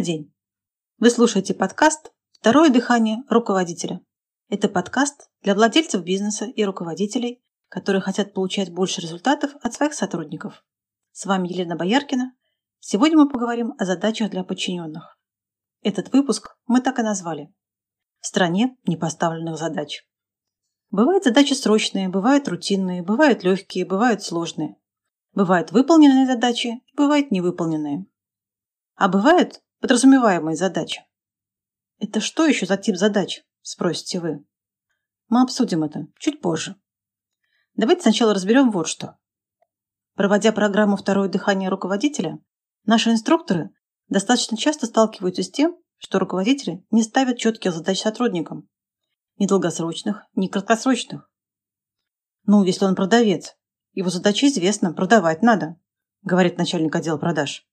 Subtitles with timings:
[0.00, 0.32] день!
[0.98, 4.00] Вы слушаете подкаст «Второе дыхание руководителя».
[4.48, 10.64] Это подкаст для владельцев бизнеса и руководителей, которые хотят получать больше результатов от своих сотрудников.
[11.10, 12.34] С вами Елена Бояркина.
[12.78, 15.18] Сегодня мы поговорим о задачах для подчиненных.
[15.82, 17.52] Этот выпуск мы так и назвали
[18.20, 20.06] «В стране непоставленных задач».
[20.90, 24.76] Бывают задачи срочные, бывают рутинные, бывают легкие, бывают сложные.
[25.32, 28.06] Бывают выполненные задачи, бывают невыполненные.
[28.94, 31.02] А бывают подразумеваемые задачи.
[31.98, 34.44] Это что еще за тип задач, спросите вы?
[35.28, 36.76] Мы обсудим это чуть позже.
[37.74, 39.18] Давайте сначала разберем вот что.
[40.14, 42.38] Проводя программу «Второе дыхание руководителя»,
[42.84, 43.70] наши инструкторы
[44.08, 48.68] достаточно часто сталкиваются с тем, что руководители не ставят четких задач сотрудникам.
[49.38, 51.28] Ни долгосрочных, ни краткосрочных.
[52.46, 53.56] Ну, если он продавец,
[53.92, 55.76] его задача известна, продавать надо,
[56.22, 57.66] говорит начальник отдела продаж.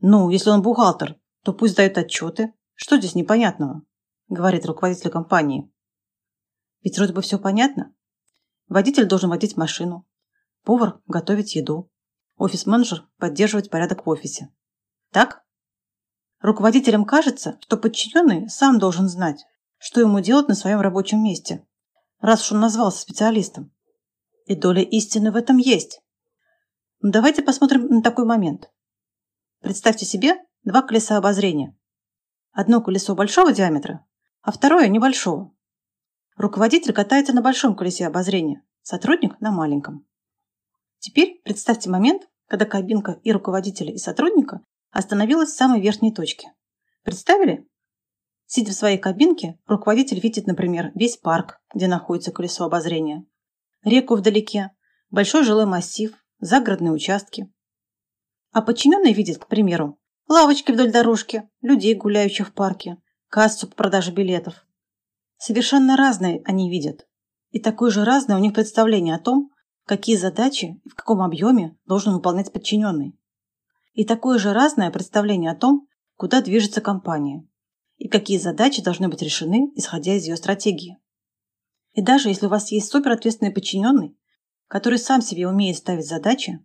[0.00, 2.54] Ну, если он бухгалтер, то пусть дает отчеты.
[2.74, 3.82] Что здесь непонятного?
[4.28, 5.72] Говорит руководитель компании.
[6.82, 7.94] Ведь вроде бы все понятно.
[8.68, 10.06] Водитель должен водить машину.
[10.62, 11.90] Повар готовить еду.
[12.36, 14.52] Офис-менеджер поддерживать порядок в офисе.
[15.10, 15.44] Так?
[16.40, 19.44] Руководителям кажется, что подчиненный сам должен знать,
[19.78, 21.66] что ему делать на своем рабочем месте,
[22.20, 23.72] раз уж он назвался специалистом.
[24.44, 26.00] И доля истины в этом есть.
[27.00, 28.70] Давайте посмотрим на такой момент.
[29.60, 31.76] Представьте себе два колеса обозрения.
[32.52, 34.06] Одно колесо большого диаметра,
[34.42, 35.52] а второе небольшого.
[36.36, 40.06] Руководитель катается на большом колесе обозрения, сотрудник на маленьком.
[41.00, 46.52] Теперь представьте момент, когда кабинка и руководителя, и сотрудника остановилась в самой верхней точке.
[47.02, 47.68] Представили?
[48.46, 53.26] Сидя в своей кабинке, руководитель видит, например, весь парк, где находится колесо обозрения,
[53.82, 54.70] реку вдалеке,
[55.10, 57.52] большой жилой массив, загородные участки,
[58.58, 62.96] а подчиненный видит, к примеру, лавочки вдоль дорожки, людей, гуляющих в парке,
[63.28, 64.66] кассу по продаже билетов.
[65.36, 67.06] Совершенно разные они видят.
[67.50, 69.52] И такое же разное у них представление о том,
[69.86, 73.16] какие задачи и в каком объеме должен выполнять подчиненный.
[73.92, 75.86] И такое же разное представление о том,
[76.16, 77.46] куда движется компания
[77.96, 80.98] и какие задачи должны быть решены, исходя из ее стратегии.
[81.92, 84.18] И даже если у вас есть суперответственный подчиненный,
[84.66, 86.58] который сам себе умеет ставить задачи,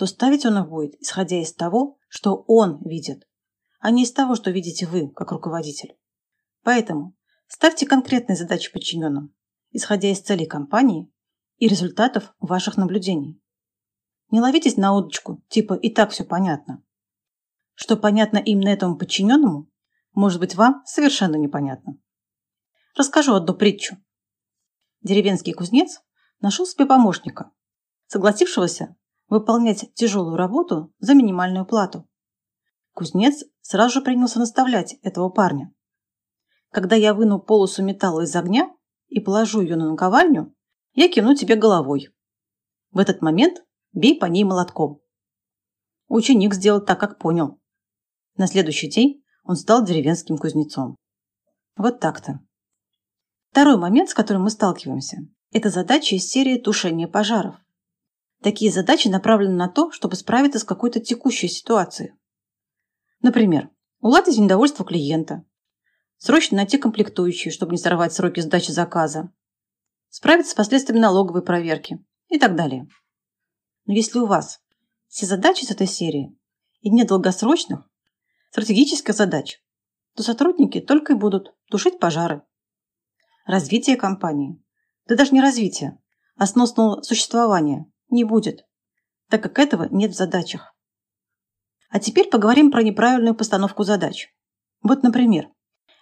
[0.00, 3.28] то ставить он их будет, исходя из того, что он видит,
[3.80, 5.94] а не из того, что видите вы, как руководитель.
[6.62, 7.14] Поэтому
[7.48, 9.34] ставьте конкретные задачи подчиненным,
[9.72, 11.12] исходя из целей компании
[11.58, 13.42] и результатов ваших наблюдений.
[14.30, 16.82] Не ловитесь на удочку, типа «и так все понятно».
[17.74, 19.68] Что понятно именно этому подчиненному,
[20.14, 21.98] может быть вам совершенно непонятно.
[22.96, 23.98] Расскажу одну притчу.
[25.02, 26.00] Деревенский кузнец
[26.40, 27.50] нашел себе помощника,
[28.06, 28.96] согласившегося
[29.30, 32.06] выполнять тяжелую работу за минимальную плату.
[32.92, 35.72] Кузнец сразу же принялся наставлять этого парня.
[36.70, 38.70] Когда я выну полосу металла из огня
[39.08, 40.54] и положу ее на наковальню,
[40.94, 42.10] я кину тебе головой.
[42.90, 45.00] В этот момент бей по ней молотком.
[46.08, 47.60] Ученик сделал так, как понял.
[48.36, 50.96] На следующий день он стал деревенским кузнецом.
[51.76, 52.40] Вот так-то.
[53.50, 55.18] Второй момент, с которым мы сталкиваемся,
[55.52, 57.56] это задача из серии тушения пожаров.
[58.42, 62.14] Такие задачи направлены на то, чтобы справиться с какой-то текущей ситуацией.
[63.20, 63.68] Например,
[64.00, 65.44] уладить недовольство клиента,
[66.16, 69.30] срочно найти комплектующие, чтобы не сорвать сроки сдачи заказа,
[70.08, 72.88] справиться с последствиями налоговой проверки и так далее.
[73.84, 74.60] Но если у вас
[75.08, 76.34] все задачи с этой серии
[76.80, 77.86] и нет долгосрочных,
[78.50, 79.62] стратегических задач,
[80.16, 82.42] то сотрудники только и будут тушить пожары.
[83.44, 84.62] Развитие компании,
[85.06, 85.98] да даже не развитие,
[86.36, 88.66] а сносного существования не будет,
[89.28, 90.74] так как этого нет в задачах.
[91.88, 94.28] А теперь поговорим про неправильную постановку задач.
[94.82, 95.48] Вот, например,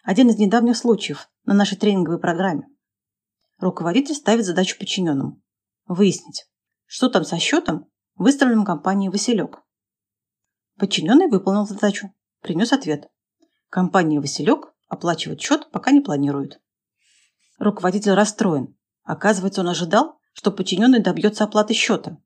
[0.02, 2.68] один из недавних случаев на нашей тренинговой программе.
[3.58, 5.40] Руководитель ставит задачу подчиненному–
[5.86, 6.46] выяснить,
[6.86, 9.62] что там со счетом, выставленным компанией «Василек».
[10.76, 13.10] Подчиненный выполнил задачу, принес ответ.
[13.68, 16.60] Компания «Василек» оплачивать счет пока не планирует.
[17.58, 18.76] Руководитель расстроен.
[19.02, 22.16] Оказывается, он ожидал, что подчиненный добьется оплаты счета.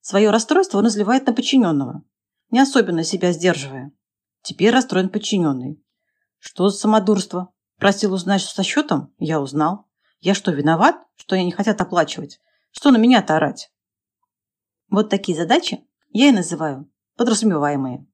[0.00, 2.04] Свое расстройство он изливает на подчиненного,
[2.50, 3.90] не особенно себя сдерживая.
[4.42, 5.82] Теперь расстроен подчиненный.
[6.38, 7.52] Что за самодурство?
[7.78, 9.12] Просил узнать, что со счетом?
[9.18, 9.88] Я узнал.
[10.20, 12.40] Я что, виноват, что они не хотят оплачивать?
[12.70, 13.72] Что на меня-то орать?
[14.88, 18.06] Вот такие задачи я и называю подразумеваемые.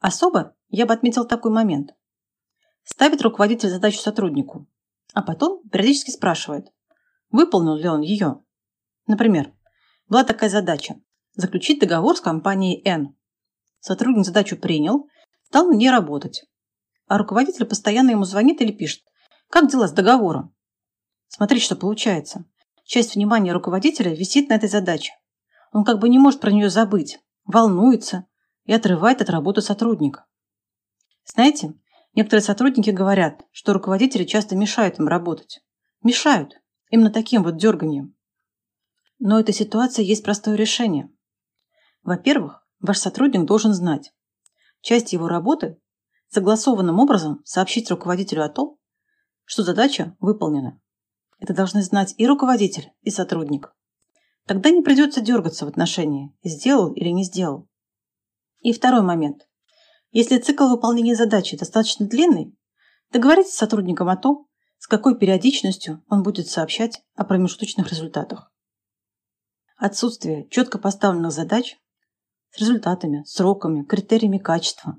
[0.00, 1.94] Особо я бы отметил такой момент.
[2.82, 4.66] Ставит руководитель задачу сотруднику,
[5.14, 6.72] а потом периодически спрашивает,
[7.30, 8.42] Выполнил ли он ее?
[9.06, 9.52] Например,
[10.08, 11.00] была такая задача–
[11.34, 13.14] заключить договор с компанией N.
[13.80, 15.08] Сотрудник задачу принял,
[15.44, 16.44] стал на ней работать.
[17.06, 19.02] А руководитель постоянно ему звонит или пишет.
[19.48, 20.54] Как дела с договором?
[21.28, 22.44] Смотрите, что получается.
[22.84, 25.12] Часть внимания руководителя висит на этой задаче.
[25.72, 28.26] Он как бы не может про нее забыть, волнуется
[28.64, 30.26] и отрывает от работы сотрудника.
[31.24, 31.74] Знаете,
[32.14, 35.62] некоторые сотрудники говорят, что руководители часто мешают им работать.
[36.02, 36.60] Мешают.
[36.90, 38.14] Именно таким вот дерганием.
[39.18, 41.10] Но этой ситуации есть простое решение.
[42.02, 44.12] Во-первых, ваш сотрудник должен знать.
[44.80, 45.80] Часть его работы–
[46.28, 48.78] согласованным образом сообщить руководителю о том,
[49.44, 50.80] что задача выполнена.
[51.38, 53.74] Это должны знать и руководитель, и сотрудник.
[54.46, 57.68] Тогда не придется дергаться в отношении, сделал или не сделал.
[58.60, 59.48] И второй момент.
[60.10, 62.56] Если цикл выполнения задачи достаточно длинный,
[63.12, 64.47] договоритесь с сотрудником о том,
[64.88, 68.50] с какой периодичностью он будет сообщать о промежуточных результатах.
[69.76, 71.76] Отсутствие четко поставленных задач
[72.52, 74.98] с результатами, сроками, критериями качества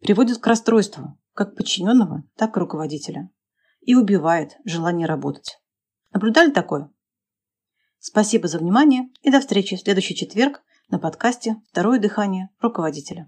[0.00, 3.30] приводит к расстройству как подчиненного, так и руководителя
[3.80, 5.58] и убивает желание работать.
[6.12, 6.92] Наблюдали такое?
[7.98, 13.26] Спасибо за внимание и до встречи в следующий четверг на подкасте «Второе дыхание руководителя».